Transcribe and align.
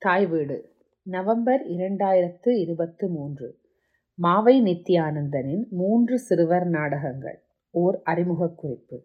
தாய் 0.00 0.26
வீடு 0.26 0.72
நவம்பர் 1.02 1.66
இரண்டாயிரத்து 1.66 2.48
இருபத்து 2.48 3.08
மூன்று. 3.08 3.58
மாவை 4.22 4.60
நித்யானந்தனின் 4.62 5.68
மூன்று 5.68 6.18
சிறுவர் 6.18 6.66
நாடகங்கள். 6.66 7.42
ஓர் 7.70 8.00
அறிமுக 8.02 8.48
குறிப்பு. 8.48 9.02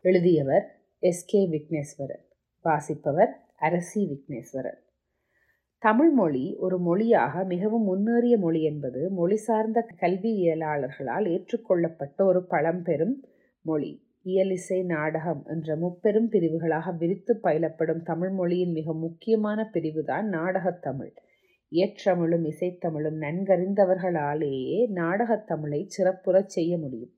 எழுதியவர் 0.00 0.80
எஸ். 0.98 1.26
கே. 1.26 1.48
விக்னேஸ்வரன். 1.48 2.24
வாசிப்பவர் 2.62 3.44
அரசி 3.56 4.08
விக்னேஸ்வரன். 4.10 4.78
தமிழ் 5.78 6.10
மொழி 6.10 6.56
ஒரு 6.56 6.78
மொழியாக 6.78 7.44
மிகவும் 7.44 7.82
முன்னேறிய 7.82 8.38
மொழி 8.38 8.62
என்பது 8.62 9.10
மொழி 9.10 9.36
சார்ந்த 9.36 9.86
கல்வியியலாளர்களால் 10.00 11.28
ஏற்றுக்கொள்ளப்பட்ட 11.28 12.24
ஒரு 12.24 12.46
பழம்பெரும் 12.46 13.24
மொழி. 13.60 14.05
இயலிசை 14.26 14.84
நாடகம் 14.84 15.42
என்ற 15.46 15.76
முப்பெரும் 15.76 16.28
பிரிவுகளாக 16.28 16.92
விரித்து 16.92 17.40
பயிலப்படும் 17.42 18.02
தமிழ் 18.02 18.30
மொழியின் 18.30 18.72
மிக 18.72 18.94
முக்கியமான 18.94 19.70
பிரிவுதான் 19.72 20.28
நாடகத்தமிழ் 20.30 21.16
இயற்றமிழும் 21.70 22.44
இசைத்தமிழும் 22.44 23.18
நன்கறிந்தவர்களாலேயே 23.20 24.90
நாடகத்தமிழை 24.94 25.86
சிறப்புறச் 25.86 26.48
செய்ய 26.48 26.78
முடியும். 26.78 27.10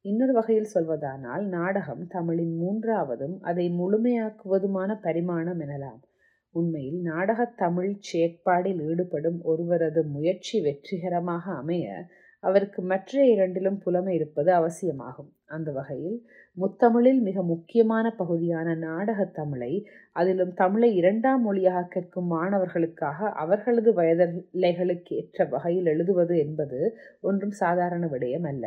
இன்னொரு 0.00 0.32
வகையில் 0.32 0.68
சொல்வதானால் 0.74 1.48
நாடகம் 1.48 2.06
தமிழின் 2.06 2.58
மூன்றாவதும் 2.60 3.38
அதை 3.40 3.70
முழுமையாக்குவதுமான 3.70 4.98
பரிமாணம் 5.02 5.60
எனலாம். 5.60 6.02
உண்மையில் 6.50 7.00
நாடகத் 7.00 7.56
தமிழ் 7.56 7.98
செயற்பாடில் 8.12 8.88
ஈடுபடும் 8.88 9.42
ஒருவரது 9.42 10.04
முயற்சி 10.04 10.60
வெற்றிகரமாக 10.60 11.52
அமைய 11.52 12.06
அவருக்கு 12.40 12.82
மற்ற 12.82 13.26
இரண்டிலும் 13.26 13.78
புலமை 13.78 14.14
இருப்பது 14.14 14.52
அவசியமாகும். 14.52 15.32
அந்த 15.44 15.72
வகையில் 15.72 16.26
முத்தமிழில் 16.56 17.20
மிக 17.20 17.42
முக்கியமான 17.42 18.10
பகுதியான 18.10 18.74
நாடகத் 18.74 19.34
தமிழை 19.34 19.70
அதிலும் 20.12 20.52
தமிழை 20.52 20.94
இரண்டாம் 20.94 21.42
மொழியாக 21.42 21.86
கற்கும் 21.86 22.26
மாணவர்களுக்காக 22.26 23.30
அவர்களது 23.34 23.92
வயதிலைகளுக்கு 23.92 25.12
ஏற்ற 25.12 25.44
வகையில் 25.44 25.86
எழுதுவது 25.86 26.38
என்பது 26.38 26.78
ஒன்றும் 27.20 27.54
சாதாரண 27.54 28.06
விடயம் 28.06 28.46
அல்ல. 28.46 28.64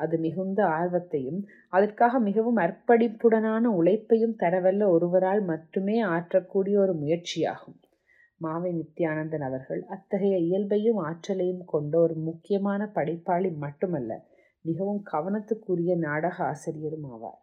அது 0.00 0.18
மிகுந்த 0.18 0.64
ஆர்வத்தையும் 0.74 1.40
அதற்காக 1.68 2.18
மிகவும் 2.18 2.56
அர்ப்பணிப்புடனான 2.56 3.64
உழைப்பையும் 3.72 4.36
தரவல்ல 4.38 4.88
ஒருவரால் 4.88 5.42
மட்டுமே 5.42 6.00
ஆற்றக்கூடிய 6.08 6.78
ஒரு 6.78 6.94
முயற்சியாகும். 6.94 7.78
மாவை 8.40 8.70
நித்யானந்தன் 8.72 9.40
அவர்கள் 9.40 9.82
அத்தகைய 9.88 10.38
இயல்பையும் 10.38 10.96
ஆற்றலையும் 11.04 11.64
கொண்ட 11.64 11.98
ஒரு 11.98 12.14
முக்கியமான 12.20 12.90
படைப்பாளி 12.94 13.50
மட்டுமல்ல 13.56 14.12
மிகவும் 14.64 15.02
கவனத்துக்குரிய 15.12 15.96
நாடக 15.96 16.44
ஆசிரியரும் 16.44 17.08
ஆவார். 17.14 17.40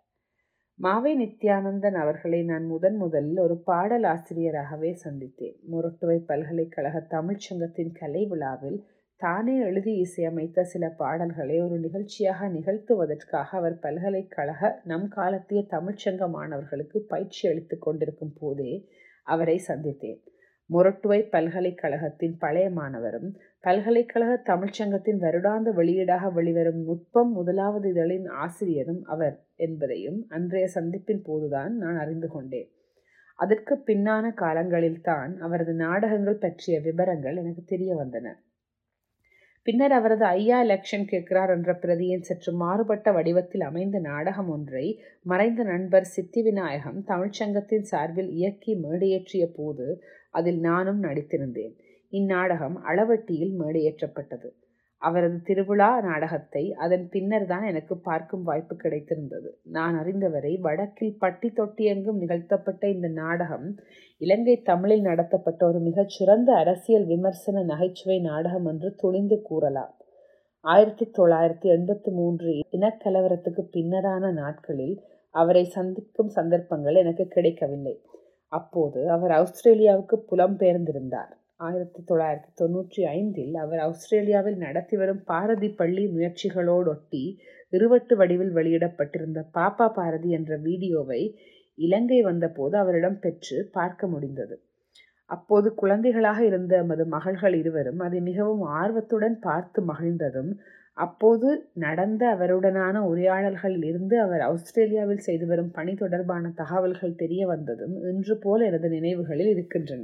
மாவை 0.79 1.11
நித்யானந்தன் 1.15 1.93
அவர்களை 1.93 2.43
நான் 2.43 2.65
முதன் 2.65 2.95
முதலில் 2.95 3.37
ஒரு 3.37 3.55
பாடல் 3.63 4.03
ஆசிரியராகவே 4.03 4.91
சந்தித்தேன். 5.03 5.57
முரட்டுவை 5.71 6.17
பல்கலைக்கழக 6.25 7.07
தமிழ்ச்சங்கத்தின் 7.09 7.91
கலை 7.91 8.23
விழாவில் 8.25 8.79
தானே 9.21 9.55
எழுதி 9.59 9.93
இசையமைத்த 10.05 10.61
சில 10.61 10.89
பாடல்களை 10.97 11.57
ஒரு 11.61 11.79
நிகழ்ச்சியாக 11.79 12.47
நிகழ்த்துவதற்காக 12.47 13.49
அவர் 13.51 13.77
பல்கலைக்கழக 13.79 14.81
நம் 14.83 15.07
காலத்திய 15.07 15.61
தமிழ்ச்சங்க 15.69 16.29
மாணவர்களுக்கு 16.29 16.99
பயிற்சி 17.07 17.43
அளித்து 17.47 17.77
கொண்டிருக்கும் 17.77 18.35
போதே 18.39 18.71
அவரை 19.27 19.57
சந்தித்தேன். 19.67 20.21
மொரட்டுவை 20.71 21.19
பல்கலைக்கழகத்தின் 21.29 22.35
பழைய 22.37 22.69
மாணவரும் 22.69 23.29
பல்கலைக்கழக 23.63 24.33
தமிழ்ச்சங்கத்தின் 24.45 25.19
வருடாந்த 25.21 25.69
வெளியீடாக 25.71 26.33
வெளிவரும் 26.33 26.81
நுட்பம் 26.83 27.31
முதலாவது 27.31 27.89
இதழின் 27.89 28.27
ஆசிரியரும் 28.35 29.01
அவர் 29.05 29.35
என்பதையும் 29.55 30.19
அன்றைய 30.29 30.67
சந்திப்பின் 30.75 31.23
போதுதான் 31.23 31.73
நான் 31.77 31.97
அறிந்து 31.97 32.29
கொண்டேன். 32.29 32.69
அதற்கு 33.39 33.75
பின்னான 33.87 34.25
காலங்களில்தான் 34.33 35.31
அவரது 35.37 35.73
நாடகங்கள் 35.73 36.37
பற்றிய 36.37 36.79
விவரங்கள் 36.79 37.35
எனக்கு 37.35 37.63
தெரிய 37.65 37.91
வந்தன. 37.95 38.27
பின்னர் 39.67 39.91
அவரது 39.91 40.25
ஐயா 40.25 40.59
எலெக்ஷன் 40.63 41.05
கேட்கிறார் 41.05 41.49
என்ற 41.49 41.71
பிரதியின் 41.73 42.21
சற்று 42.21 42.51
மாறுபட்ட 42.53 43.11
வடிவத்தில் 43.11 43.61
அமைந்த 43.61 43.99
நாடகம் 43.99 44.49
ஒன்றை 44.49 44.85
மறைந்த 45.21 45.63
நண்பர் 45.63 46.07
சித்தி 46.07 46.41
விநாயகம் 46.41 46.99
தமிழ்ச்சங்கத்தின் 47.03 47.81
சார்பில் 47.81 48.31
இயக்கி 48.31 48.73
மேடையேற்றிய 48.75 49.45
போது 49.55 49.87
அதில் 50.31 50.59
நானும் 50.59 51.03
நடித்திருந்தேன். 51.03 51.73
இந்நாடகம் 52.09 52.75
அளவட்டியில் 52.85 53.53
மேடையேற்றப்பட்டது. 53.59 54.49
அவரது 55.01 55.41
திருவிழா 55.41 56.01
நாடகத்தை 56.01 56.73
அதன் 56.73 57.09
பின்னர் 57.09 57.45
தான் 57.45 57.63
எனக்கு 57.63 57.97
பார்க்கும் 57.97 58.43
வாய்ப்பு 58.43 58.75
கிடைத்திருந்தது. 58.75 59.49
நான் 59.63 59.95
அறிந்தவரை 59.99 60.59
வடக்கில் 60.59 61.17
பட்டி 61.17 61.49
தொட்டியெங்கும் 61.49 62.19
நிகழ்த்தப்பட்ட 62.23 62.89
இந்த 62.89 63.07
நாடகம் 63.07 63.67
இலங்கை 64.17 64.55
தமிழில் 64.61 65.01
நடத்தப்பட்ட 65.01 65.65
ஒரு 65.65 65.79
மிகச் 65.79 66.09
சிறந்த 66.09 66.53
அரசியல் 66.53 67.05
விமர்சன 67.05 67.63
நகைச்சுவை 67.63 68.19
நாடகம் 68.19 68.65
என்று 68.65 68.95
துணிந்து 68.95 69.41
கூறலாம். 69.41 69.95
ஆயிரத்தி 70.65 71.05
தொள்ளாயிரத்தி 71.17 71.67
எண்பத்தி 71.77 72.11
மூன்று 72.11 72.51
இனக்கலவரத்துக்கு 72.71 73.63
பின்னரான 73.73 74.33
நாட்களில் 74.33 74.95
அவரை 75.35 75.63
சந்திக்கும் 75.65 76.29
சந்தர்ப்பங்கள் 76.29 76.95
எனக்கு 76.95 77.27
கிடைக்கவில்லை. 77.27 77.95
அப்போது 78.51 79.01
அவர் 79.15 79.33
ஆஸ்திரேலியாவுக்கு 79.39 80.15
புலம்பெயர்ந்திருந்தார். 80.31 81.31
ஆயிரத்தி 81.67 82.01
தொள்ளாயிரத்தி 82.09 82.51
தொண்ணூற்றி 82.61 83.01
ஐந்தில் 83.17 83.55
அவர் 83.63 83.81
ஆஸ்திரேலியாவில் 83.87 84.57
நடத்தி 84.57 84.95
வரும் 84.97 85.21
பாரதி 85.23 85.69
பள்ளி 85.79 86.03
முயற்சிகளோடொட்டி 86.15 87.23
இருவட்டு 87.73 88.13
வடிவில் 88.15 88.53
வெளியிடப்பட்டிருந்த 88.57 89.39
பாப்பா 89.57 89.87
பாரதி 89.99 90.29
என்ற 90.39 90.55
வீடியோவை 90.67 91.21
இலங்கை 91.77 92.19
வந்தபோது 92.21 92.75
அவரிடம் 92.77 93.19
பெற்று 93.19 93.57
பார்க்க 93.71 94.07
முடிந்தது. 94.07 94.55
அப்போது 95.29 95.67
குழந்தைகளாக 95.81 96.39
இருந்த 96.45 96.73
எமது 96.77 97.03
மகள்கள் 97.05 97.55
இருவரும் 97.61 97.99
அதை 97.99 98.19
மிகவும் 98.21 98.63
ஆர்வத்துடன் 98.79 99.37
பார்த்து 99.39 99.81
மகிழ்ந்ததும் 99.91 100.51
அப்போது 100.97 101.49
நடந்த 101.73 102.23
அவருடனான 102.35 102.95
உரையாடல்களில் 103.03 103.83
இருந்து 103.83 104.15
அவர் 104.21 104.41
ஆஸ்திரேலியாவில் 104.41 105.17
செய்து 105.17 105.45
வரும் 105.45 105.71
பணி 105.71 105.93
தொடர்பான 105.93 106.51
தகவல்கள் 106.55 107.15
தெரிய 107.15 107.47
வந்ததும் 107.47 107.95
இன்று 108.03 108.35
போல் 108.37 108.61
எனது 108.61 108.89
நினைவுகளில் 108.89 109.47
இருக்கின்றன. 109.47 110.03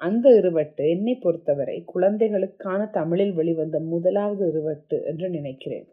அந்த 0.00 0.26
இருவட்டு 0.30 0.84
என்னை 0.88 1.14
பொறுத்தவரை 1.18 1.76
குழந்தைகளுக்கான 1.84 2.80
தமிழில் 2.90 3.32
வெளிவந்த 3.32 3.80
முதலாவது 3.80 4.44
இருவட்டு 4.48 5.02
என்று 5.04 5.28
நினைக்கிறேன். 5.30 5.86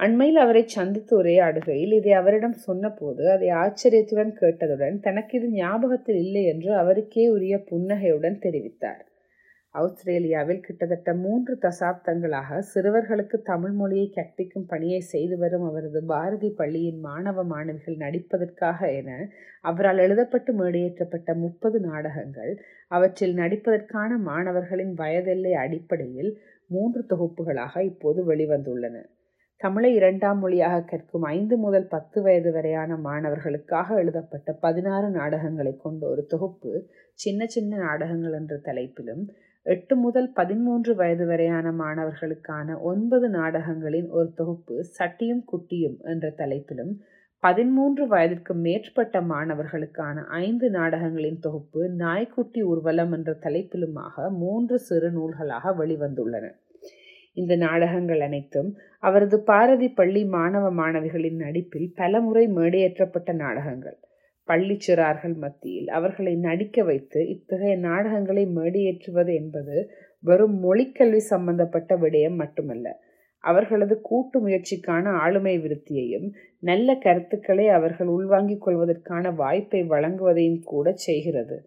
அண்மையில் 0.00 0.36
அவரை 0.36 0.62
சந்தித்து 0.68 1.12
உரையாடுகையில் 1.22 1.92
இதை 1.92 2.12
அவரிடம் 2.12 2.56
சொன்னபோது 2.58 3.22
அதை 3.30 3.48
ஆச்சரியத்துடன் 3.62 4.32
கேட்டதுடன் 4.32 4.98
தனக்கு 5.00 5.36
இது 5.38 5.48
ஞாபகத்தில் 5.54 6.20
இல்லை 6.24 6.44
என்று 6.44 6.70
அவருக்கே 6.74 7.26
உரிய 7.28 7.56
புன்னகையுடன் 7.70 8.38
தெரிவித்தார். 8.38 9.02
ஆஸ்திரேலியாவில் 9.74 10.62
கிட்டத்தட்ட 10.62 11.14
மூன்று 11.14 11.52
தசாப்தங்களாக 11.62 12.58
சிறுவர்களுக்கு 12.60 13.36
தமிழ் 13.42 13.72
மொழியை 13.72 14.06
கற்பிக்கும் 14.08 14.66
பணியை 14.66 15.00
செய்து 15.00 15.36
வரும் 15.38 15.66
அவரது 15.66 16.00
பாரதி 16.04 16.50
பள்ளியின் 16.50 17.00
மாணவ 17.00 17.44
மாணவிகள் 17.44 17.96
நடிப்பதற்காக 17.96 18.88
என 18.92 19.10
அவரால் 19.60 19.98
எழுதப்பட்டு 19.98 20.52
மேடையேற்றப்பட்ட 20.52 21.34
முப்பது 21.34 21.80
நாடகங்கள் 21.80 22.52
அவற்றில் 22.88 23.34
நடிப்பதற்கான 23.34 24.10
மாணவர்களின் 24.22 24.94
வயதெல்லை 24.94 25.52
அடிப்படையில் 25.56 26.32
மூன்று 26.70 27.02
தொகுப்புகளாக 27.06 27.82
இப்போது 27.82 28.20
வெளிவந்துள்ளன. 28.26 28.96
தமிழை 29.60 29.90
இரண்டாம் 29.94 30.38
மொழியாக 30.38 30.82
கற்கும் 30.82 31.24
ஐந்து 31.28 31.56
முதல் 31.56 31.86
பத்து 31.88 32.18
வயது 32.22 32.50
வரையான 32.52 32.96
மாணவர்களுக்காக 32.96 33.96
எழுதப்பட்ட 33.96 34.52
பதினாறு 34.60 35.08
நாடகங்களை 35.10 35.72
கொண்ட 35.76 36.02
ஒரு 36.08 36.24
தொகுப்பு 36.26 36.72
சின்ன 37.18 37.46
சின்ன 37.46 37.72
நாடகங்கள் 37.76 38.32
என்ற 38.32 38.56
தலைப்பிலும் 38.64 39.24
எட்டு 39.68 39.96
முதல் 39.96 40.28
பதிமூன்று 40.32 40.94
வயது 40.94 41.26
வரையான 41.26 41.72
மாணவர்களுக்கான 41.72 42.76
ஒன்பது 42.80 43.28
நாடகங்களின் 43.28 44.08
ஒரு 44.08 44.32
தொகுப்பு 44.34 44.74
சட்டியும் 44.98 45.42
குட்டியும் 45.52 45.96
என்ற 46.02 46.34
தலைப்பிலும் 46.36 46.92
பதிமூன்று 47.42 48.06
வயதிற்கு 48.06 48.54
மேற்பட்ட 48.54 49.20
மாணவர்களுக்கான 49.20 50.24
ஐந்து 50.38 50.70
நாடகங்களின் 50.70 51.38
தொகுப்பு 51.38 51.82
நாய்க்குட்டி 51.88 52.62
ஊர்வலம் 52.62 53.12
என்ற 53.12 53.32
தலைப்பிலுமாக 53.42 54.30
மூன்று 54.30 54.78
சிறு 54.78 55.10
நூல்களாக 55.10 55.74
வெளிவந்துள்ளன. 55.82 56.46
இந்த 57.32 57.56
நாடகங்கள் 57.56 58.20
அனைத்தும் 58.20 58.70
அவரது 58.98 59.38
பாரதி 59.42 59.88
பள்ளி 59.88 60.24
மாணவ 60.36 60.70
மாணவிகளின் 60.72 61.36
நடிப்பில் 61.36 61.92
பலமுறை 61.94 62.46
மேடையேற்றப்பட்ட 62.48 63.32
நாடகங்கள். 63.44 63.98
பள்ளிச்சிறார்கள் 64.48 65.36
மத்தியில் 65.36 65.88
அவர்களை 65.88 66.34
நடிக்க 66.36 66.84
வைத்து 66.84 67.20
இத்தகைய 67.28 67.76
நாடகங்களை 67.78 68.44
மேடையேற்றுவது 68.56 69.32
என்பது 69.34 69.76
வெறும் 70.24 70.56
மொழிக்கல்வி 70.64 71.20
சம்பந்தப்பட்ட 71.32 71.96
விடயம் 71.96 72.36
மட்டுமல்ல. 72.36 72.86
அவர்களது 73.44 73.94
கூட்டு 74.00 74.36
முயற்சிக்கான 74.46 75.10
ஆளுமை 75.16 75.54
விருத்தியையும் 75.58 76.28
நல்ல 76.60 76.94
கருத்துக்களை 76.94 77.66
அவர்கள் 77.68 78.06
உள்வாங்கிக் 78.06 78.64
கொள்வதற்கான 78.64 79.34
வாய்ப்பை 79.34 79.82
வழங்குவதையும் 79.84 80.62
கூட 80.64 80.92
செய்கிறது. 80.96 81.58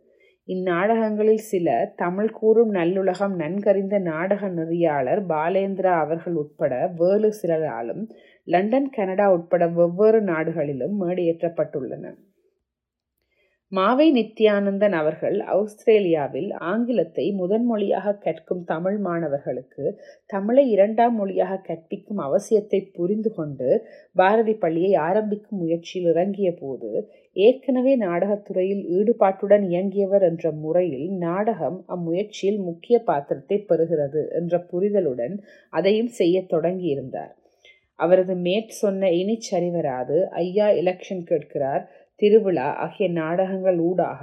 இந்நாடகங்களில் 0.47 1.43
சில 1.43 1.67
தமிழ் 1.95 2.31
கூறும் 2.31 2.71
நல்லுலகம் 2.71 3.35
நன்கறிந்த 3.35 3.95
நாடக 3.99 4.49
நெறியாளர் 4.49 5.21
பாலேந்திரா 5.27 5.93
அவர்கள் 5.97 6.33
உட்பட 6.33 6.73
வேறு 6.99 7.29
சிலராலும் 7.41 8.03
லண்டன் 8.47 8.89
கனடா 8.89 9.27
உட்பட 9.31 9.67
வெவ்வேறு 9.69 10.21
நாடுகளிலும் 10.21 10.95
மேடையேற்றப்பட்டுள்ளன 11.01 12.05
மாவை 13.71 14.05
நித்யானந்தன் 14.11 14.95
அவர்கள் 14.97 15.35
ஆஸ்திரேலியாவில் 15.53 16.49
ஆங்கிலத்தை 16.63 17.25
முதன்மொழியாக 17.39 18.13
கற்கும் 18.17 18.63
தமிழ் 18.63 18.97
மாணவர்களுக்கு 18.97 19.85
தமிழை 20.25 20.65
இரண்டாம் 20.69 21.15
மொழியாக 21.15 21.59
கற்பிக்கும் 21.63 22.19
அவசியத்தை 22.19 22.79
புரிந்து 22.93 23.31
கொண்டு 23.33 23.69
பாரதி 24.15 24.55
பள்ளியை 24.55 24.93
ஆரம்பிக்கும் 25.01 25.59
முயற்சியில் 25.59 26.09
இறங்கிய 26.09 26.51
போது 26.53 26.91
ஏற்கனவே 27.35 27.95
நாடகத்துறையில் 27.95 28.83
ஈடுபாட்டுடன் 28.97 29.65
இயங்கியவர் 29.69 30.21
என்ற 30.21 30.51
முறையில் 30.51 31.09
நாடகம் 31.17 31.77
அம்முயற்சியில் 31.87 32.59
முக்கிய 32.59 32.97
பாத்திரத்தை 33.03 33.59
பெறுகிறது 33.69 34.23
என்ற 34.31 34.65
புரிதலுடன் 34.71 35.37
அதையும் 35.73 36.11
செய்ய 36.11 36.37
தொடங்கியிருந்தார். 36.49 37.33
அவரது 37.99 38.33
மேட் 38.43 38.71
சொன்ன 38.75 39.09
இனிச்சரிவராது 39.11 40.15
ஐயா 40.39 40.67
எலெக்ஷன் 40.81 41.23
கேட்கிறார் 41.23 41.83
திருவிழா 42.21 42.67
ஆகிய 42.75 43.05
நாடகங்கள் 43.11 43.79
ஊடாக 43.79 44.21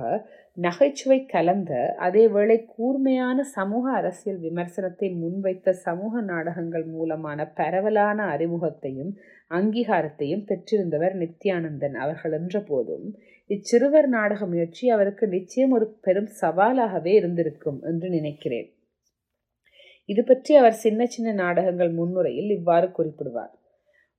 நகைச்சுவை 0.57 1.19
கலந்த 1.27 1.73
அதேவேளை 2.01 2.57
கூர்மையான 2.67 3.45
சமூக 3.53 3.85
அரசியல் 3.93 4.41
விமர்சனத்தை 4.41 5.09
முன்வைத்த 5.15 5.75
சமூக 5.85 6.21
நாடகங்கள் 6.23 6.87
மூலமான 6.87 7.47
பரவலான 7.57 8.19
அறிமுகத்தையும் 8.27 9.13
அங்கீகாரத்தையும் 9.51 10.47
பெற்றிருந்தவர் 10.49 11.15
நித்யானந்தன் 11.15 11.97
அவர்கள் 11.97 12.33
என்ற 12.33 12.61
போதும் 12.63 13.07
இச்சிறுவர் 13.51 14.09
நாடக 14.09 14.47
முயற்சி 14.47 14.85
அவருக்கு 14.89 15.27
நிச்சயம் 15.29 15.71
ஒரு 15.71 15.87
பெரும் 16.01 16.31
சவாலாகவே 16.41 17.13
இருந்திருக்கும் 17.13 17.79
என்று 17.83 18.09
நினைக்கிறேன். 18.09 18.69
இது 20.09 20.23
பற்றி 20.25 20.53
அவர் 20.57 20.77
சின்ன 20.79 21.01
சின்ன 21.07 21.33
நாடகங்கள் 21.33 21.93
முன்னுரையில் 21.93 22.51
இவ்வாறு 22.51 22.89
குறிப்பிடுவார். 22.89 23.55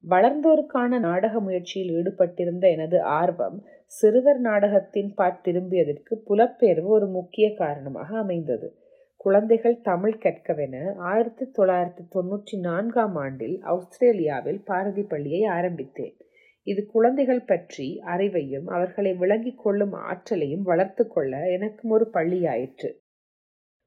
வளர்ந்தோருக்கான 0.04 1.00
நாடக 1.00 1.40
முயற்சியில் 1.40 1.92
ஈடுபட்டிருந்த 1.94 2.66
எனது 2.72 3.01
ஆர்வம் 3.01 3.57
சிறுவர் 3.86 4.40
நாடகத்தின் 4.40 5.13
பார் 5.13 5.42
திரும்பியதற்கு 5.46 6.13
புலப்பெயர்வு 6.28 6.88
ஒரு 6.88 7.07
முக்கிய 7.07 7.54
காரணமாக 7.54 8.18
அமைந்தது. 8.18 8.68
குழந்தைகள் 9.18 9.81
தமிழ் 9.81 10.18
கற்கவென 10.19 10.75
ஆயிரத்தி 10.96 11.46
தொள்ளாயிரத்தி 11.57 12.04
தொன்னூற்றி 12.16 12.60
நான்காம் 12.60 13.16
ஆண்டில் 13.16 13.57
ஆஸ்திரேலியாவில் 13.63 14.62
பாரதி 14.63 15.04
பள்ளியை 15.04 15.44
ஆரம்பித்தேன். 15.44 16.16
இது 16.68 16.86
குழந்தைகள் 16.86 17.44
பற்றி 17.44 18.02
அறிவையும் 18.07 18.68
அவர்களை 18.68 19.13
விளங்கிக் 19.13 19.62
கொள்ளும் 19.63 19.94
ஆற்றலையும் 19.94 20.62
வளர்த்து 20.62 21.07
கொள்ள 21.07 21.52
எனக்கும் 21.52 21.92
ஒரு 21.92 22.10
பள்ளியாயிற்று. 22.13 22.92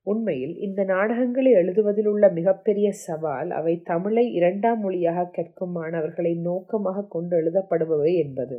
உண்மையில் 0.07 0.55
இந்த 0.57 0.85
நாடகங்களை 0.85 1.51
எழுதுவதில் 1.53 2.07
உள்ள 2.07 2.29
மிகப்பெரிய 2.29 2.93
சவால் 2.93 3.51
அவை 3.51 3.83
தமிழை 3.83 4.33
இரண்டாம் 4.33 4.81
மொழியாக 4.81 5.31
கற்கும் 5.31 5.71
மாணவர்களை 5.71 6.35
நோக்கமாக 6.35 7.07
கொண்டு 7.09 7.37
எழுதப்படுபவை 7.37 8.13
என்பது. 8.15 8.57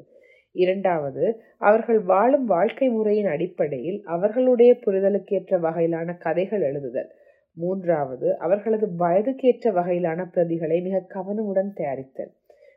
இரண்டாவது 0.56 1.24
அவர்கள் 1.58 2.00
வாழும் 2.04 2.46
வாழ்க்கை 2.46 2.88
முறையின் 2.90 3.26
அடிப்படையில் 3.26 4.00
அவர்களுடைய 4.06 4.78
புரிதலுக்கேற்ற 4.86 5.60
வகையிலான 5.60 6.18
கதைகள் 6.18 6.62
எழுதுதல். 6.62 7.10
மூன்றாவது 7.54 8.38
அவர்களது 8.38 8.88
வயதுக்கேற்ற 8.98 9.72
வகையிலான 9.72 10.22
பிரதிகளை 10.36 10.78
மிக 10.82 11.06
கவனமுடன் 11.10 11.74
தயாரித்தல். 11.74 12.32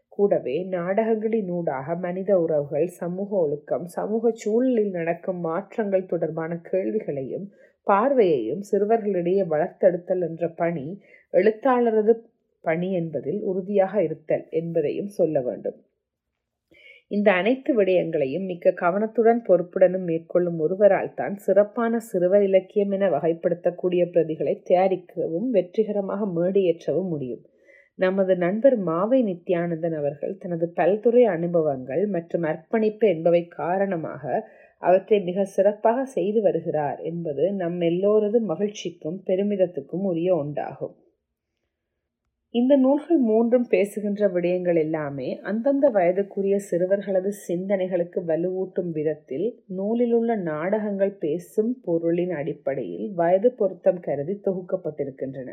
கூடவே 0.09 0.57
நாடகங்களினூடாக 0.71 1.97
மனித 2.01 2.31
உறவுகள் 2.39 2.87
சமூக 2.87 3.37
ஒழுக்கம் 3.37 3.87
சமூக 3.87 4.31
சூழலில் 4.33 4.91
நடக்கும் 4.91 5.41
மாற்றங்கள் 5.41 6.07
தொடர்பான 6.07 6.61
கேள்விகளையும் 6.71 7.47
பார்வையையும் 7.87 8.62
சிறுவர்களிடையே 8.71 9.43
வளர்த்தெடுத்தல் 9.53 10.25
என்ற 10.29 10.44
பணி 10.61 10.87
எழுத்தாளரது 11.35 12.15
பணி 12.65 12.88
என்பதில் 12.93 13.41
உறுதியாக 13.43 13.94
இருத்தல் 14.03 14.47
என்பதையும் 14.50 15.11
சொல்ல 15.19 15.41
வேண்டும். 15.41 15.79
இந்த 17.11 17.29
அனைத்து 17.33 17.71
விடயங்களையும் 17.75 18.47
மிக்க 18.47 18.73
கவனத்துடன் 18.81 19.41
பொறுப்புடனும் 19.49 20.06
மேற்கொள்ளும் 20.11 20.59
ஒருவரால் 20.59 21.12
தான் 21.15 21.37
சிறப்பான 21.37 22.00
சிறுவர் 22.00 22.43
இலக்கியம் 22.43 22.91
என 22.91 23.11
வகைப்படுத்தக்கூடிய 23.11 24.05
பிரதிகளை 24.15 24.55
தயாரிக்கவும் 24.71 25.49
வெற்றிகரமாக 25.50 26.27
மேடையேற்றவும் 26.39 27.12
முடியும். 27.15 27.44
நமது 27.98 28.37
நண்பர் 28.37 28.76
மாவை 28.81 29.19
நித்யானந்தன் 29.22 29.96
அவர்கள் 29.98 30.38
தனது 30.38 30.66
பல்துறை 30.76 31.22
அனுபவங்கள் 31.26 32.02
மற்றும் 32.06 32.43
அர்ப்பணிப்பு 32.43 33.06
என்பவை 33.08 33.43
காரணமாக 33.48 34.22
அவற்றை 34.82 35.19
மிக 35.20 35.44
சிறப்பாக 35.46 36.04
செய்து 36.06 36.40
வருகிறார் 36.40 37.00
என்பது 37.02 37.44
நம் 37.52 37.81
எல்லோரது 37.81 38.40
மகிழ்ச்சிக்கும் 38.43 39.19
பெருமிதத்துக்கும் 39.26 40.04
உரிய 40.04 40.31
ஒன்றாகும். 40.37 40.94
இந்த 42.54 42.75
நூல்கள் 42.76 43.19
மூன்றும் 43.20 43.64
பேசுகின்ற 43.69 44.28
விடயங்கள் 44.28 44.78
எல்லாமே 44.82 45.28
அந்தந்த 45.43 45.87
வயதுக்குரிய 45.90 46.56
சிறுவர்களது 46.69 47.31
சிந்தனைகளுக்கு 47.46 48.20
வலுவூட்டும் 48.25 48.90
விதத்தில் 48.90 49.46
நூலிலுள்ள 49.78 50.37
நாடகங்கள் 50.43 51.14
பேசும் 51.19 51.72
பொருளின் 51.81 52.31
அடிப்படையில் 52.31 53.08
வயது 53.14 53.50
பொருத்தம் 53.52 54.00
கருதி 54.00 54.37
தொகுக்கப்பட்டிருக்கின்றன. 54.46 55.50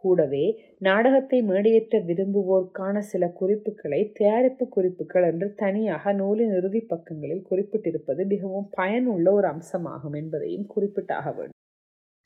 கூடவே 0.00 0.44
நாடகத்தை 0.78 1.38
மேடையேற்ற 1.42 1.96
விரும்புவோருக்கான 2.06 2.98
சில 2.98 3.28
குறிப்புகளை 3.28 4.10
தயாரிப்பு 4.14 4.68
குறிப்புகள் 4.68 5.22
என்று 5.22 5.54
தனியாக 5.54 6.12
நூலின் 6.12 6.54
இறுதி 6.54 6.80
பக்கங்களில் 6.80 7.46
குறிப்பிட்டிருப்பது 7.50 8.26
மிகவும் 8.26 8.68
பயனுள்ள 8.70 9.32
ஒரு 9.32 9.48
அம்சமாகும் 9.48 10.16
என்பதையும் 10.16 10.66
குறிப்பிட்டாக 10.76 11.24
வேண்டும். 11.24 11.56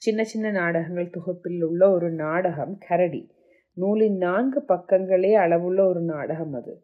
சின்ன 0.03 0.25
சின்ன 0.25 0.51
நாடகங்கள் 0.51 1.11
தொகுப்பில் 1.11 1.63
உள்ள 1.63 1.91
ஒரு 1.91 2.11
நாடகம் 2.11 2.79
கரடி. 2.89 3.23
நூலின் 3.77 4.17
நான்கு 4.17 4.65
பக்கங்களே 4.69 5.33
அளவுள்ள 5.33 5.87
ஒரு 5.87 6.01
நாடகம் 6.01 6.53
அது. 6.53 6.83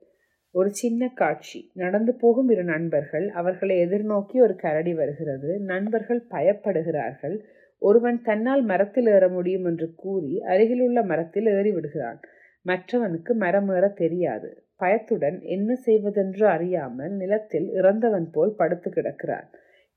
ஒரு 0.55 0.70
சின்ன 0.70 1.11
காட்சி. 1.14 1.70
நடந்து 1.75 2.14
போகும் 2.14 2.49
இரு 2.49 2.64
நண்பர்கள். 2.64 3.29
அவர்களை 3.29 3.76
எதிர்நோக்கி 3.76 4.40
ஒரு 4.40 4.55
கரடி 4.56 4.94
வருகிறது. 4.94 5.58
நண்பர்கள் 5.58 6.26
பயப்படுகிறார்கள். 6.31 7.37
ஒருவன் 7.82 8.19
தன்னால் 8.22 8.62
மரத்தில் 8.62 9.06
ஏற 9.06 9.28
முடியும் 9.28 9.64
என்று 9.64 9.94
கூறி 9.94 10.32
அருகிலுள்ள 10.44 11.02
மரத்தில் 11.02 11.46
ஏறிவிடுகிறான் 11.46 12.19
மற்றவனுக்கு 12.66 13.32
மரம் 13.34 13.69
ஏற 13.69 13.88
தெரியாது. 13.94 14.48
பயத்துடன் 14.76 15.40
என்ன 15.40 15.75
செய்வதென்று 15.75 16.46
அறியாமல் 16.46 17.12
நிலத்தில் 17.12 17.69
இறந்தவன் 17.70 18.30
போல் 18.30 18.54
படுத்து 18.54 18.90
கிடக்கிறான். 18.90 19.48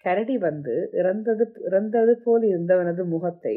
கரடி 0.06 0.38
வந்து 0.38 0.76
இறந்தது 0.92 1.46
இறந்தது 1.64 2.14
போல் 2.18 2.42
இருந்தவனது 2.42 3.04
முகத்தை 3.06 3.56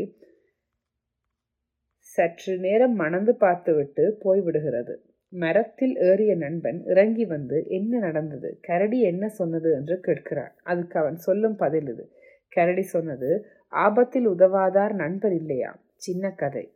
சற்று 2.09 2.59
நேரம் 2.59 2.95
மணந்து 2.95 3.33
பார்த்துவிட்டு 3.37 4.05
போய்விடுகிறது. 4.25 4.95
மரத்தில் 5.33 5.95
ஏறிய 6.01 6.37
நண்பன் 6.37 6.79
இறங்கி 6.85 7.25
வந்து 7.25 7.57
என்ன 7.69 7.99
நடந்தது? 7.99 8.59
கரடி 8.61 9.01
என்ன 9.01 9.29
சொன்னது? 9.29 9.71
என்று 9.73 9.97
கேட்கிறான். 10.03 10.53
அதுக்கு 10.63 10.97
அவன் 11.01 11.17
சொல்லும் 11.17 11.57
பதில் 11.57 11.89
இது. 11.89 12.05
கரடி 12.49 12.83
சொன்னது 12.83 13.31
ஆபத்தில் 13.75 14.29
உதவாதார் 14.29 14.93
நண்பர் 14.93 15.33
இல்லையா? 15.33 15.77
சின்ன 15.95 16.31
கதை. 16.31 16.73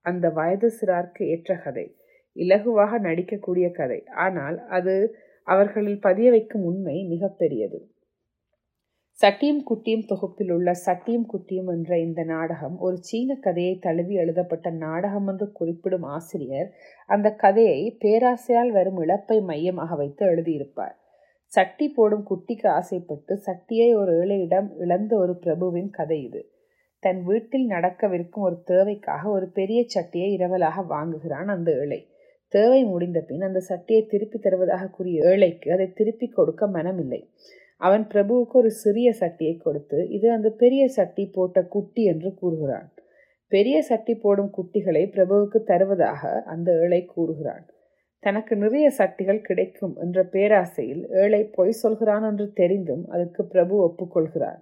அந்த 0.00 0.28
வயது 0.28 0.72
சிறார்க்கு 0.80 1.22
ஏற்ற 1.22 1.56
கதை. 1.56 1.96
இலகுவாக 2.36 2.98
நடிக்கக்கூடிய 2.98 3.70
கதை. 3.70 4.04
ஆனால் 4.04 4.64
அது 4.68 5.16
அவர்களில் 5.44 6.00
பதிய 6.00 6.30
வைக்கும் 6.30 6.62
உண்மை 6.62 7.04
மிகப்பெரியது 7.04 7.80
சட்டியும் 9.18 9.62
குட்டியும் 9.70 10.04
தொகுப்பில் 10.06 10.50
உள்ள 10.50 10.70
சட்டியும் 10.86 11.26
குட்டியும் 11.32 11.70
என்ற 11.70 11.98
இந்த 11.98 12.24
நாடகம் 12.24 12.78
ஒரு 12.78 12.96
சீன 13.00 13.34
கதையை 13.34 13.78
தழுவி 13.78 14.14
எழுதப்பட்ட 14.14 14.70
நாடகம் 14.70 15.26
என்று 15.26 15.52
குறிப்பிடும் 15.52 16.02
ஆசிரியர் 16.02 16.74
அந்த 17.06 17.34
கதையை 17.34 17.98
பேராசையால் 18.00 18.70
வரும் 18.70 18.98
இழப்பை 18.98 19.40
மையமாக 19.40 19.94
வைத்து 19.94 20.26
எழுதியிருப்பார். 20.26 20.96
சட்டி 21.52 21.88
போடும் 21.88 22.26
குட்டிக்கு 22.30 22.66
ஆசைப்பட்டு 22.66 23.32
சட்டியை 23.46 23.88
ஒரு 23.94 24.12
ஏழையிடம் 24.22 24.68
இழந்த 24.78 25.16
ஒரு 25.16 25.32
பிரபுவின் 25.36 25.90
கதை 25.90 26.18
இது. 26.24 26.40
தன் 26.98 27.20
வீட்டில் 27.24 27.66
நடக்கவிருக்கும் 27.66 28.44
ஒரு 28.44 28.62
தேவைக்காக 28.62 29.30
ஒரு 29.30 29.46
பெரிய 29.48 29.86
சட்டியை 29.94 30.28
இரவலாக 30.36 30.84
வாங்குகிறான் 30.88 31.44
அந்த 31.44 31.70
ஏழை. 31.72 32.00
தேவை 32.48 32.84
முடிந்த 32.84 33.20
பின் 33.20 33.40
அந்த 33.40 33.60
சட்டியை 33.68 34.06
திருப்பி 34.06 34.38
தருவதாக 34.38 34.88
கூறிய 34.88 35.28
ஏழைக்கு 35.30 35.72
அதை 35.72 35.92
திருப்பி 35.92 36.28
கொடுக்க 36.28 36.66
மனமில்லை. 36.66 37.20
அவன் 37.76 38.06
பிரபுவுக்கு 38.06 38.56
ஒரு 38.62 38.70
சிறிய 38.70 39.08
சட்டியை 39.20 39.54
கொடுத்து 39.56 40.08
இது 40.08 40.26
அந்த 40.30 40.48
பெரிய 40.50 40.88
சட்டி 40.88 41.26
போட்ட 41.26 41.64
குட்டி 41.64 42.04
என்று 42.04 42.34
கூறுகிறான். 42.34 42.88
பெரிய 43.52 43.82
சட்டி 43.82 44.14
போடும் 44.14 44.52
குட்டிகளை 44.56 45.04
பிரபுவுக்கு 45.08 45.58
தருவதாக 45.62 46.42
அந்த 46.44 46.72
ஏழை 46.72 47.04
கூறுகிறான். 47.04 47.64
தனக்கு 48.22 48.54
நிறைய 48.56 48.86
சக்திகள் 49.00 49.40
கிடைக்கும் 49.40 49.94
என்ற 49.96 50.18
பேராசையில் 50.34 51.02
ஏழை 51.22 51.42
பொய் 51.56 51.80
சொல்கிறான் 51.82 52.26
என்று 52.30 52.46
தெரிந்தும் 52.52 53.04
அதுக்கு 53.08 53.42
பிரபு 53.44 53.74
ஒப்புக்கொள்கிறார். 53.86 54.60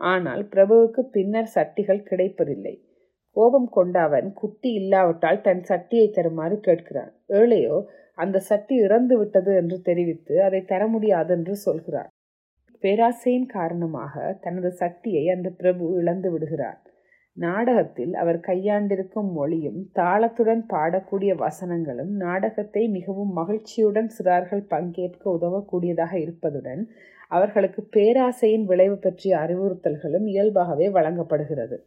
ஆனால் 0.00 0.42
பிரபுவுக்கு 0.52 1.02
பின்னர் 1.16 1.50
சட்டிகள் 1.54 2.06
கிடைப்பதில்லை. 2.10 2.74
கோபம் 3.36 3.68
கொண்ட 3.68 3.96
அவன் 4.00 4.28
குட்டி 4.32 4.70
இல்லாவிட்டால் 4.72 5.40
தன் 5.40 5.62
சட்டியை 5.70 6.06
தருமாறு 6.10 6.56
கேட்கிறான். 6.60 7.12
ஏழையோ 7.40 7.76
அந்த 8.18 8.38
சட்டி 8.48 8.74
இறந்து 8.76 9.14
விட்டது 9.18 9.52
என்று 9.56 9.76
தெரிவித்து 9.82 10.34
அதை 10.42 10.60
தர 10.64 10.82
முடியாது 10.86 11.32
என்று 11.36 11.54
சொல்கிறான். 11.66 12.10
பேராசையின் 12.82 13.48
காரணமாக 13.56 14.14
தனது 14.40 14.70
சக்தியை 14.82 15.24
அந்த 15.28 15.48
பிரபு 15.60 15.84
இழந்து 16.00 16.30
விடுகிறார். 16.30 16.81
நாடகத்தில் 17.36 18.14
அவர் 18.14 18.40
கையாண்டிருக்கும் 18.40 19.30
மொழியும் 19.32 19.90
தாளத்துடன் 19.94 20.62
பாடக்கூடிய 20.68 21.34
வசனங்களும் 21.34 22.12
நாடகத்தை 22.16 22.88
மிகவும் 22.88 23.32
மகிழ்ச்சியுடன் 23.32 24.10
சிறார்கள் 24.18 24.64
பங்கேற்க 24.66 25.24
உதவக்கூடியதாக 25.30 26.12
இருப்பதுடன் 26.14 26.82
அவர்களுக்கு 27.28 27.88
பேராசையின் 27.96 28.64
விளைவு 28.64 28.96
பற்றிய 28.96 29.38
அறிவுறுத்தல்களும் 29.38 30.26
இயல்பாகவே 30.26 30.88
வழங்கப்படுகிறது. 30.88 31.84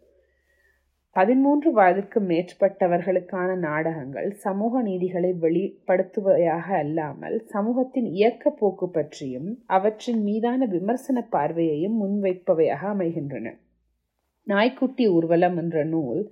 பதிமூன்று 1.15 1.71
வயதிற்கு 1.71 2.19
மேற்பட்டவர்களுக்கான 2.19 3.55
நாடகங்கள் 3.57 4.29
சமூக 4.35 4.81
நீதிகளை 4.81 5.31
வெளிப்படுத்துவையாக 5.43 6.67
அல்லாமல் 6.77 7.37
சமூகத்தின் 7.45 8.05
இயக்க 8.05 8.49
போக்கு 8.49 8.89
பற்றியும் 8.89 9.47
அவற்றின் 9.65 10.23
மீதான 10.23 10.65
விமர்சன 10.65 11.27
பார்வையையும் 11.31 11.95
முன்வைப்பவையாக 12.01 12.81
அமைகின்றன. 12.87 13.53
நாய்க்குட்டி 14.47 15.07
ஊர்வலம் 15.07 15.57
என்ற 15.57 15.83
நூல் 15.83 16.31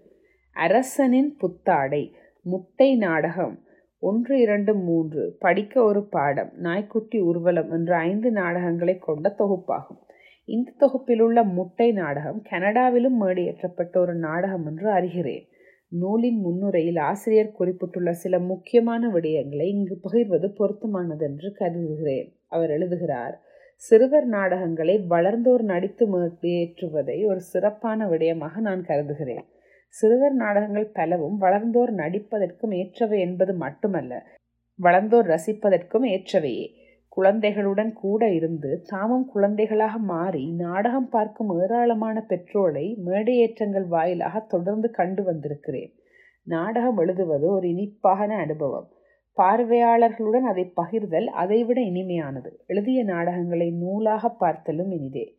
அரசனின் 0.55 1.38
புத்தாடை 1.39 2.13
முட்டை 2.41 2.96
நாடகம் 2.96 3.55
ஒன்று 4.00 4.39
இரண்டு 4.39 4.75
மூன்று 4.75 5.36
படிக்க 5.39 5.84
ஒரு 5.84 6.01
பாடம் 6.05 6.51
நாய்க்குட்டி 6.58 7.22
ஊர்வலம் 7.22 7.72
என்ற 7.72 7.98
ஐந்து 7.98 8.32
நாடகங்களை 8.32 8.98
கொண்ட 8.98 9.36
தொகுப்பாகும். 9.38 10.01
இந்த 10.46 10.72
தொகுப்பிலுள்ள 10.79 11.53
முட்டை 11.53 11.91
நாடகம் 11.91 12.41
கனடாவிலும் 12.50 13.17
மேடையேற்றப்பட்ட 13.22 13.98
ஒரு 13.98 14.15
நாடகம் 14.15 14.65
என்று 14.65 14.88
அறிகிறேன். 14.91 15.46
நூலின் 15.88 16.39
முன்னுரையில் 16.39 16.98
ஆசிரியர் 16.98 17.51
குறிப்பிட்டுள்ள 17.51 18.13
சில 18.13 18.39
முக்கியமான 18.39 19.08
விடயங்களை 19.08 19.67
இங்கு 19.75 20.00
பகிர்வது 20.03 20.48
பொருத்தமானது 20.48 21.25
என்று 21.25 21.51
கருதுகிறேன். 21.51 22.29
அவர் 22.48 22.70
எழுதுகிறார் 22.70 23.36
சிறுவர் 23.75 24.25
நாடகங்களை 24.25 25.06
வளர்ந்தோர் 25.10 25.62
நடித்து 25.62 26.06
ஏற்றுவதை 26.42 27.25
ஒரு 27.25 27.42
சிறப்பான 27.42 28.06
விடயமாக 28.08 28.60
நான் 28.60 28.84
கருதுகிறேன். 28.84 29.46
சிறுவர் 29.88 30.34
நாடகங்கள் 30.34 30.88
பலவும் 30.94 31.38
வளர்ந்தோர் 31.42 31.92
நடிப்பதற்கும் 31.94 32.72
ஏற்றவை 32.72 33.20
என்பது 33.20 33.53
மட்டுமல்ல 33.53 34.24
வளர்ந்தோர் 34.80 35.27
ரசிப்பதற்கும் 35.27 36.06
ஏற்றவையே. 36.06 36.68
குழந்தைகளுடன் 37.08 37.94
கூட 37.94 38.30
இருந்து 38.34 38.82
தாமும் 38.86 39.25
குழந்தைகளாக 39.25 39.98
மாறி 39.98 40.51
நாடகம் 40.51 41.10
பார்க்கும் 41.10 41.62
ஏராளமான 41.62 42.22
பெற்றோரை 42.22 42.98
மேடையேற்றங்கள் 43.06 43.88
வாயிலாக 43.88 44.39
தொடர்ந்து 44.39 44.92
கண்டு 44.92 45.24
வந்திருக்கிறேன். 45.24 45.94
நாடகம் 46.44 46.98
எழுதுவது 46.98 47.48
ஒரு 47.48 47.68
இனிப்பான 47.70 48.36
அனுபவம். 48.36 48.88
பார்வையாளர்களுடன் 49.42 50.50
அதை 50.52 50.74
பகிர்தல் 50.75 51.25
அதைவிட 51.25 51.82
இனிமையானது. 51.82 52.50
எழுதிய 52.66 53.04
நாடகங்களை 53.04 53.72
நூலாக 53.72 54.36
பார்த்தலும் 54.40 54.92
இனிதே. 54.92 55.36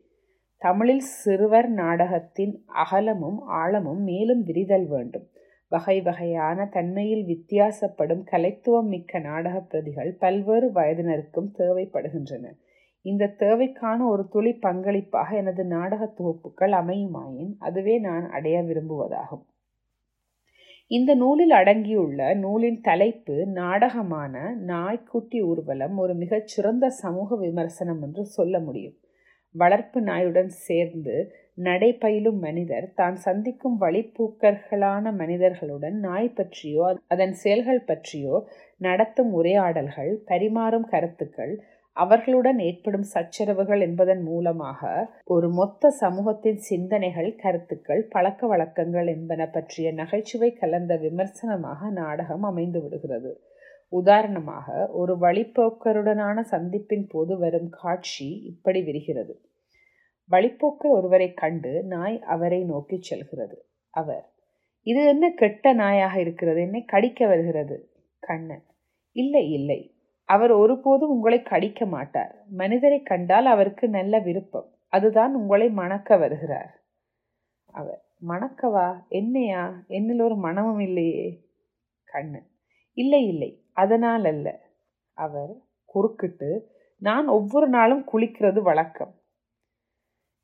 தமிழில் 0.58 1.00
சிறுவர் 1.00 1.68
நாடகத்தின் 1.68 2.64
அகலமும் 2.66 3.40
ஆழமும் 3.40 4.02
மேலும் 4.02 4.42
விரிதல் 4.42 4.86
வேண்டும். 4.86 5.26
வகை 5.68 6.00
வகையான 6.00 6.66
தன்மையில் 6.66 7.24
வித்தியாசப்படும் 7.26 8.24
கலைத்துவம் 8.24 8.86
மிக்க 8.86 9.18
நாடக 9.18 9.60
பிரதிகள் 9.60 10.16
பல்வேறு 10.18 10.72
வயதினருக்கும் 10.72 11.50
தேவைப்படுகின்றன. 11.58 12.50
இந்த 13.02 13.34
தேவைக்கான 13.38 14.06
ஒரு 14.06 14.28
துளி 14.28 14.58
பங்களிப்பாக 14.62 15.36
எனது 15.36 15.64
நாடக 15.64 16.06
தொகுப்புகள் 16.06 16.70
அமையுமாயின் 16.70 17.54
அதுவே 17.58 17.98
நான் 17.98 18.30
அடைய 18.30 18.62
விரும்புவதாகும். 18.62 19.44
இந்த 20.90 21.14
நூலில் 21.14 21.50
அடங்கியுள்ள 21.50 22.20
நூலின் 22.34 22.80
தலைப்பு 22.80 23.36
நாடகமான 23.54 24.34
நாய்க்குட்டி 24.66 25.38
ஊர்வலம் 25.42 25.96
ஒரு 25.98 26.14
மிகச் 26.14 26.46
சிறந்த 26.46 26.90
சமூக 26.96 27.36
விமர்சனம் 27.36 28.02
என்று 28.02 28.24
சொல்ல 28.26 28.58
முடியும். 28.58 28.96
வளர்ப்பு 29.54 29.98
நாயுடன் 30.00 30.50
சேர்ந்து 30.66 31.14
நடைபயிலும் 31.58 32.38
மனிதர் 32.38 32.88
தான் 32.94 33.16
சந்திக்கும் 33.16 33.76
வழிப்பூக்கர்களான 33.80 35.12
மனிதர்களுடன் 35.16 35.96
நாய் 35.98 36.34
பற்றியோ 36.34 36.86
அதன் 37.06 37.34
செயல்கள் 37.34 37.84
பற்றியோ 37.84 38.36
நடத்தும் 38.80 39.32
உரையாடல்கள் 39.32 40.12
பரிமாறும் 40.26 40.88
கருத்துக்கள் 40.88 41.54
அவர்களுடன் 41.96 42.58
ஏற்படும் 42.58 43.02
சச்சரவுகள் 43.02 43.80
என்பதன் 43.80 44.22
மூலமாக 44.22 45.10
ஒரு 45.24 45.50
மொத்த 45.50 45.90
சமூகத்தின் 45.90 46.58
சிந்தனைகள் 46.58 47.36
கருத்துக்கள் 47.36 48.08
பழக்க 48.08 48.46
வழக்கங்கள் 48.46 49.06
என்பன 49.06 49.50
பற்றிய 49.50 49.92
நகைச்சுவை 49.92 50.52
கலந்த 50.52 50.96
விமர்சனமாக 50.96 51.90
நாடகம் 51.90 52.42
அமைந்து 52.42 52.82
விடுகிறது. 52.82 53.40
உதாரணமாக 53.88 54.88
ஒரு 54.88 55.18
வழிப்போக்கருடனான 55.18 56.40
சந்திப்பின் 56.50 57.06
போது 57.08 57.38
வரும் 57.38 57.68
காட்சி 57.68 58.40
இப்படி 58.44 58.80
விரிகிறது. 58.82 59.40
வழிப்போக்கர் 60.30 60.90
ஒருவரை 60.90 61.34
கண்டு 61.34 61.82
நாய் 61.84 62.20
அவரை 62.20 62.64
நோக்கி 62.64 62.98
செல்கிறது. 63.00 63.66
அவர் 63.90 64.24
இது 64.82 65.04
என்ன 65.04 65.30
கெட்ட 65.30 65.74
நாயாக 65.74 66.14
இருக்கிறது? 66.16 66.60
என்னை 66.60 66.84
கடிக்க 66.84 67.26
வருகிறது? 67.26 67.90
கண்ணன் 68.18 68.64
இல்லை 69.12 69.50
இல்லை. 69.50 69.93
அவர் 70.24 70.52
ஒருபோதும் 70.52 71.10
உங்களை 71.10 71.42
கடிக்க 71.42 71.86
மாட்டார். 71.86 72.42
மனிதரை 72.50 73.02
கண்டால் 73.02 73.46
அவருக்கு 73.46 73.88
நல்ல 73.88 74.18
விருப்பம். 74.18 74.72
அதுதான் 74.88 75.34
உங்களை 75.34 75.70
மணக்க 75.70 76.16
வருகிறார். 76.16 76.80
அவர் 77.64 78.04
மணக்கவா? 78.28 79.08
என்னையா? 79.08 79.84
என்னில் 79.88 80.22
ஒரு 80.22 80.36
மனமும் 80.36 80.78
இல்லையே. 80.78 81.44
கண்ணன். 82.04 82.50
இல்லை 82.92 83.26
இல்லை. 83.26 83.64
அதனால் 83.72 84.24
அல்ல. 84.24 84.60
அவர் 85.12 85.54
குறுக்கிட்டு 85.84 86.70
நான் 86.98 87.26
ஒவ்வொரு 87.26 87.68
நாளும் 87.68 88.04
குளிக்கிறது 88.12 88.62
வழக்கம். 88.62 89.14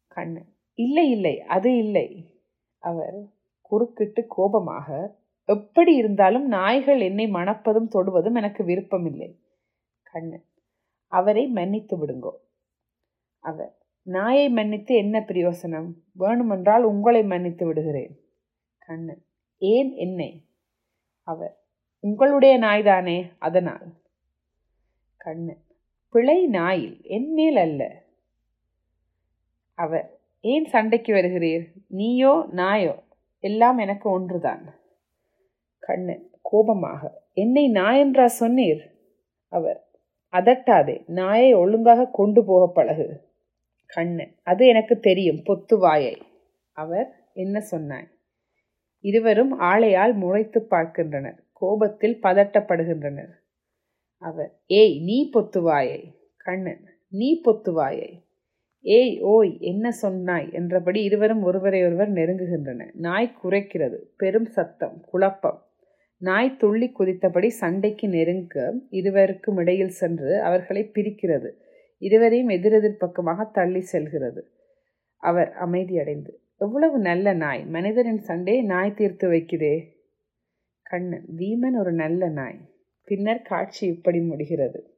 கண்ணன். 0.06 0.54
இல்லை 0.74 1.10
இல்லை. 1.10 1.40
அது 1.40 1.76
இல்லை. 1.76 2.34
அவர் 2.78 3.14
குறுக்கிட்டு 3.60 4.26
கோபமாக 4.26 5.18
எப்படி 5.44 5.94
இருந்தாலும் 5.94 6.46
நாய்கள் 6.46 7.00
என்னை 7.00 7.30
மணப்பதும் 7.30 7.88
தொடுவதும் 7.88 8.34
எனக்கு 8.34 8.64
விருப்பமில்லை. 8.64 9.38
கண்ணன் 10.12 10.44
அவரை 11.06 11.46
மன்னித்து 11.46 12.06
விடுங்கோ. 12.06 12.30
அவர் 13.38 13.78
நாயை 14.02 14.48
மன்னித்து 14.48 14.94
என்ன 14.94 15.20
பிரயோசனம்? 15.20 15.92
வேணுமென்றால் 16.18 16.80
உங்களை 16.80 17.24
மன்னித்து 17.24 17.66
விடுகிறேன். 17.66 18.20
கண்ணன் 18.78 19.24
ஏன் 19.58 19.94
என்னை? 19.94 20.46
அவர் 21.22 21.58
உங்களுடைய 22.00 22.58
நாய்தானே? 22.58 23.32
அதனால். 23.38 23.86
கண்ணன் 25.16 25.64
பிழை 26.10 26.46
நாயில் 26.46 27.02
என் 27.02 27.32
மேல் 27.32 27.56
அல்ல. 27.56 28.02
அவர் 29.74 30.20
ஏன் 30.40 30.64
சண்டைக்கு 30.64 31.12
வருகிறீர்? 31.12 31.72
நீயோ 31.86 32.46
நாயோ? 32.50 33.04
எல்லாம் 33.38 33.78
எனக்கு 33.78 34.10
ஒன்றுதான். 34.10 34.74
கண்ணன் 35.78 36.30
கோபமாக 36.42 37.22
என்னை 37.32 37.70
நாயென்றா 37.70 38.28
சொன்னீர்? 38.40 38.90
அவர் 39.48 39.89
அதட்டாதே 40.32 41.02
நாயை 41.06 41.54
ஒழுங்காக 41.54 42.08
கொண்டு 42.12 42.44
போக 42.44 42.72
பழகு. 42.72 43.20
கண்ணன் 43.86 44.34
அது 44.42 44.66
எனக்கு 44.66 45.00
தெரியும் 45.00 45.36
பொத்து 45.36 45.78
வாயை. 45.78 46.22
அவர் 46.72 47.28
என்ன 47.32 47.60
சொன்னாய்? 47.60 48.08
இருவரும் 49.00 49.60
ஆளையால் 49.60 50.14
முறைத்து 50.14 50.62
பார்க்கின்றனர் 50.62 51.44
கோபத்தில் 51.52 52.18
பதட்டப்படுகின்றனர். 52.22 53.32
அவர் 54.18 54.60
ஏய் 54.66 55.00
நீ 55.00 55.30
பொத்துவாயை 55.34 56.14
கண்ணன் 56.36 56.84
நீ 57.08 57.40
பொத்துவாயை 57.44 58.28
ஏய் 58.80 59.20
ஓய் 59.20 59.60
என்ன 59.60 59.90
சொன்னாய்? 59.90 60.52
என்றபடி 60.52 61.02
இருவரும் 61.02 61.42
ஒருவரையொருவர் 61.42 62.12
நெருங்குகின்றன 62.12 62.90
நாய் 62.94 63.36
குறைக்கிறது 63.42 63.98
பெரும் 64.16 64.46
சத்தம் 64.46 65.00
குழப்பம். 65.00 65.69
நாய் 66.20 66.56
துள்ளி 66.56 66.92
குதித்தபடி 66.98 67.46
சண்டைக்கு 67.46 68.08
நெருங்க 68.08 68.74
இருவருக்கும் 68.90 69.56
இடையில் 69.56 69.88
சென்று 69.88 70.42
அவர்களை 70.42 70.90
பிரிக்கிறது. 70.94 71.50
இருவரையும் 71.98 72.48
எதிரெதிர் 72.48 72.96
பக்கமாக 72.96 73.44
தள்ளி 73.44 73.80
செல்கிறது. 73.80 74.50
அவர் 75.16 75.52
அமைதியடைந்து 75.60 76.32
எவ்வளவு 76.58 76.98
நல்ல 76.98 77.32
நாய். 77.32 77.64
மனிதரின் 77.64 78.18
சண்டையை 78.18 78.62
நாய் 78.62 78.94
தீர்த்து 78.94 79.30
வைக்குதே. 79.30 79.88
கண்ணன் 80.82 81.24
வீமன் 81.36 81.78
ஒரு 81.78 81.92
நல்ல 81.92 82.28
நாய். 82.28 82.60
பின்னர் 83.04 83.42
காட்சி 83.42 83.86
இப்படி 83.86 84.20
முடிகிறது. 84.20 84.94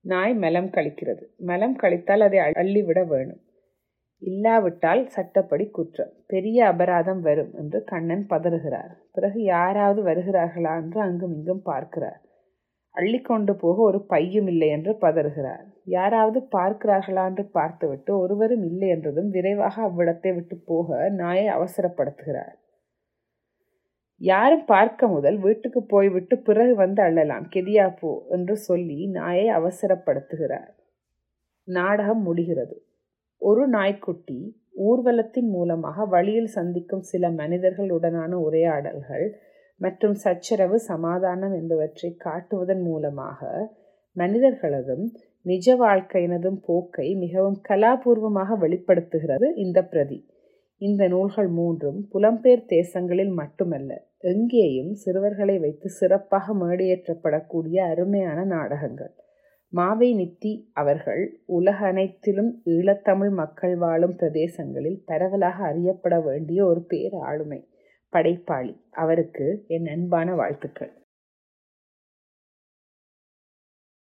நாய் 0.00 0.34
மலம் 0.34 0.70
கழிக்கிறது. 0.70 1.22
மலம் 1.36 1.76
கழித்தால் 1.76 2.20
அதை 2.20 2.38
அள்ளிவிட 2.38 3.04
வேணும். 3.04 3.40
இல்லாவிட்டால் 4.22 5.02
சட்டப்படி 5.06 5.64
குற்றம். 5.70 6.12
பெரிய 6.26 6.58
அபராதம் 6.66 7.20
வரும் 7.20 7.52
என்று 7.54 7.78
கண்ணன் 7.84 8.24
பதறுகிறார். 8.26 8.92
பிறகு 9.12 9.40
யாராவது 9.42 10.02
வருகிறார்களா 10.02 10.72
என்று 10.76 11.00
அங்கும் 11.00 11.34
இங்கும் 11.34 11.62
பார்க்கிறார். 11.62 12.20
அள்ளி 12.94 13.18
கொண்டு 13.20 13.52
போக 13.56 13.76
ஒரு 13.82 13.98
பையும் 14.06 14.46
இல்லை 14.46 14.68
என்று 14.68 14.92
பதறுகிறார். 15.00 15.64
யாராவது 15.86 16.38
பார்க்கிறார்களா 16.52 17.24
என்று 17.26 17.44
பார்த்துவிட்டு 17.50 18.12
ஒருவரும் 18.18 18.64
இல்லை 18.64 18.88
என்றதும் 18.88 19.30
விரைவாக 19.30 19.82
அவ்விடத்தை 19.82 20.32
விட்டு 20.34 20.56
போக 20.64 20.88
நாயை 21.16 21.46
அவசரப்படுத்துகிறார். 21.48 22.54
யாரும் 24.20 24.64
பார்க்க 24.64 25.08
முதல் 25.08 25.38
வீட்டுக்கு 25.38 25.80
போய்விட்டு 25.84 26.34
பிறகு 26.38 26.74
வந்து 26.74 27.00
அள்ளலாம் 27.02 27.46
கெதியா 27.54 27.86
போ 28.00 28.12
என்று 28.28 28.54
சொல்லி 28.58 28.98
நாயை 29.10 29.46
அவசரப்படுத்துகிறார். 29.50 30.70
நாடகம் 31.68 32.22
முடிகிறது. 32.22 32.76
ஒரு 33.42 33.68
நாய்க்குட்டி 33.68 34.38
ஊர்வலத்தின் 34.74 35.50
மூலமாக 35.50 36.04
வழியில் 36.04 36.46
சந்திக்கும் 36.46 37.00
சில 37.00 37.28
மனிதர்களுடனான 37.30 38.32
உரையாடல்கள் 38.38 39.26
மற்றும் 39.80 40.14
சச்சரவு 40.14 40.76
சமாதானம் 40.80 41.52
என்பவற்றை 41.52 42.10
காட்டுவதன் 42.24 42.82
மூலமாக 42.82 43.48
மனிதர்களதும் 44.16 45.04
நிஜ 45.42 45.76
வாழ்க்கையினதும் 45.76 46.58
போக்கை 46.60 47.08
மிகவும் 47.14 47.58
கலாபூர்வமாக 47.68 48.56
வெளிப்படுத்துகிறது 48.58 49.48
இந்த 49.54 49.78
பிரதி. 49.82 50.18
இந்த 50.80 51.02
நூல்கள் 51.08 51.48
மூன்றும் 51.48 51.98
புலம்பெயர் 52.12 52.64
தேசங்களில் 52.68 53.32
மட்டுமல்ல 53.32 53.92
எங்கேயும் 54.20 54.92
சிறுவர்களை 54.94 55.58
வைத்து 55.58 55.88
சிறப்பாக 55.90 56.54
மேடையேற்றப்படக்கூடிய 56.54 57.78
அருமையான 57.92 58.38
நாடகங்கள். 58.44 59.12
மாவை 59.76 60.10
நித்தி 60.14 60.70
அவர்கள் 60.72 61.40
உலக 61.46 61.86
அனைத்திலும் 61.86 62.62
ஈழத்தமிழ் 62.64 63.30
மக்கள் 63.30 63.76
வாழும் 63.76 64.16
பிரதேசங்களில் 64.18 65.02
பரவலாக 65.06 65.64
அறியப்பட 65.64 66.20
வேண்டிய 66.20 66.66
ஒரு 66.66 66.82
பேர் 66.82 67.12
ஆளுமை 67.12 67.68
படைப்பாளி. 68.12 68.74
அவருக்கு 68.90 69.64
என் 69.66 69.86
அன்பான 69.86 70.34
வாழ்த்துக்கள். 70.34 70.92